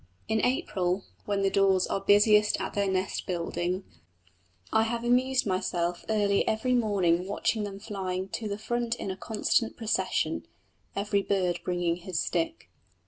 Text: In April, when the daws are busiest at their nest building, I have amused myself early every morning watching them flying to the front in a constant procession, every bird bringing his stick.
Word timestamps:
In 0.27 0.43
April, 0.43 1.03
when 1.25 1.43
the 1.43 1.51
daws 1.51 1.85
are 1.85 2.01
busiest 2.01 2.59
at 2.59 2.73
their 2.73 2.89
nest 2.89 3.27
building, 3.27 3.83
I 4.73 4.81
have 4.81 5.03
amused 5.03 5.45
myself 5.45 6.05
early 6.09 6.47
every 6.47 6.73
morning 6.73 7.27
watching 7.27 7.65
them 7.65 7.77
flying 7.79 8.27
to 8.29 8.47
the 8.47 8.57
front 8.57 8.95
in 8.95 9.11
a 9.11 9.15
constant 9.15 9.77
procession, 9.77 10.47
every 10.95 11.21
bird 11.21 11.59
bringing 11.63 11.97
his 11.97 12.17
stick. 12.19 12.67